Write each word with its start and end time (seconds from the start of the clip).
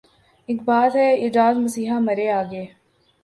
اک 0.49 0.59
بات 0.67 0.91
ہے 0.95 1.09
اعجاز 1.23 1.55
مسیحا 1.65 1.97
مرے 2.07 2.27
آگے 2.39 2.65